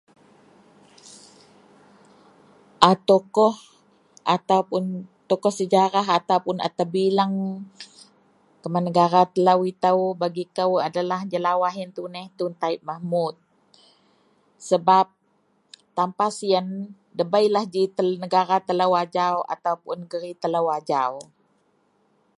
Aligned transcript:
a 2.89 2.91
tokoh 3.09 3.55
ataupun 4.35 4.83
tokoh 5.29 5.53
sejarah 5.59 6.07
ataupun 6.19 6.57
a 6.67 6.69
terbilang 6.77 7.33
kuman 8.61 8.83
negara 8.87 9.21
telou 9.35 9.59
itou, 9.73 9.99
bagi 10.21 10.43
kou 10.57 10.71
jelawaih 11.35 11.75
ien 11.81 11.89
tuneh 11.97 12.25
tun 12.37 12.51
taib 12.61 12.79
mahmud 12.89 13.33
sebab 14.69 15.05
tanpa 15.97 16.25
sien, 16.39 16.65
debeilah 17.19 17.63
ji 17.73 17.83
negara 18.23 18.57
telou 18.67 18.91
ajau 19.03 19.35
ataupun 19.55 19.95
negeri 20.03 20.31
telou 20.43 20.67
ajau 20.79 21.13